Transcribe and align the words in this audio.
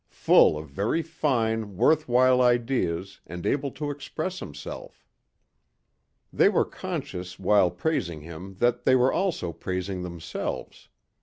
Full 0.09 0.57
of 0.57 0.67
very 0.67 1.03
fine, 1.03 1.77
worthwhile 1.77 2.41
ideas 2.41 3.19
and 3.27 3.45
able 3.45 3.69
to 3.73 3.91
express 3.91 4.39
himself." 4.39 5.05
They 6.33 6.49
were 6.49 6.65
conscious 6.65 7.37
while 7.37 7.69
praising 7.69 8.21
him 8.21 8.55
that 8.55 8.83
they 8.83 8.95
were 8.95 9.13
also 9.13 9.53
praising 9.53 10.01
themselves. 10.01 10.89